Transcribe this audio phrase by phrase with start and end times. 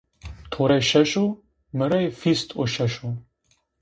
[0.51, 1.25] To rê şeş o
[1.77, 3.09] mi rê vîst û şeş o.